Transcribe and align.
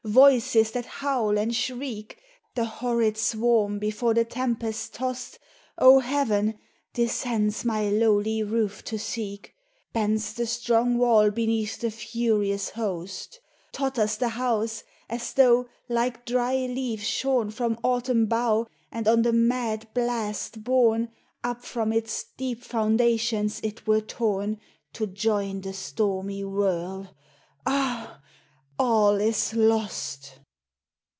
voices 0.03 0.71
that 0.71 0.85
howl 0.87 1.37
and 1.37 1.55
shriek! 1.55 2.19
The 2.55 2.65
horrid 2.65 3.19
swarm 3.19 3.77
before 3.77 4.15
the 4.15 4.25
tempest 4.25 4.95
tossed— 4.95 5.37
O 5.77 5.99
Heaven!— 5.99 6.57
descends 6.95 7.63
my 7.63 7.87
lowly 7.87 8.41
roof 8.41 8.83
to 8.85 8.97
seek: 8.97 9.53
Bends 9.93 10.33
the 10.33 10.47
strong 10.47 10.97
wall 10.97 11.29
beneath 11.29 11.79
the 11.79 11.91
furious 11.91 12.71
host. 12.71 13.33
02 13.33 13.37
POEMS 13.37 13.43
OF 13.43 13.43
FANCY. 13.43 13.71
Totters 14.01 14.17
the 14.17 14.29
house, 14.29 14.83
as 15.07 15.33
though, 15.33 15.67
like 15.87 16.25
dry 16.25 16.55
leaf 16.55 17.03
shorn 17.03 17.51
From 17.51 17.77
autumn 17.83 18.25
bough 18.25 18.65
and 18.91 19.07
on 19.07 19.21
the 19.21 19.31
mad 19.31 19.87
blast 19.93 20.63
borne, 20.63 21.09
Up 21.43 21.63
from 21.63 21.93
its 21.93 22.25
deep 22.37 22.63
foundations 22.63 23.59
it 23.61 23.85
were 23.85 24.01
torn 24.01 24.59
To 24.93 25.05
join 25.05 25.61
the 25.61 25.73
stormy 25.73 26.43
whirl. 26.43 27.15
Ah! 27.67 28.17
all 28.79 29.17
is 29.21 29.53
lost 29.53 30.39